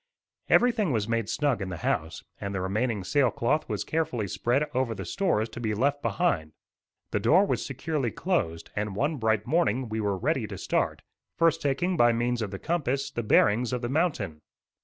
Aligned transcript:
Everything 0.49 0.91
was 0.91 1.07
made 1.07 1.29
snug 1.29 1.61
in 1.61 1.69
the 1.69 1.77
house, 1.85 2.23
and 2.39 2.55
the 2.55 2.59
remaining 2.61 3.03
sail 3.03 3.29
cloth 3.29 3.69
was 3.69 3.83
carefully 3.83 4.27
spread 4.27 4.67
over 4.73 4.95
the 4.95 5.05
stores 5.05 5.47
to 5.49 5.59
be 5.59 5.75
left 5.75 6.01
behind. 6.01 6.53
The 7.11 7.19
door 7.19 7.45
was 7.45 7.63
securely 7.63 8.09
closed, 8.09 8.71
and 8.75 8.95
one 8.95 9.17
bright 9.17 9.45
morning 9.45 9.89
we 9.89 10.01
were 10.01 10.17
ready 10.17 10.47
to 10.47 10.57
start, 10.57 11.03
first 11.37 11.61
taking, 11.61 11.97
by 11.97 12.13
means 12.13 12.41
of 12.41 12.49
the 12.49 12.57
compass, 12.57 13.11
the 13.11 13.21
bearings 13.21 13.71
of 13.73 13.83
the 13.83 13.89
mountain. 13.89 14.41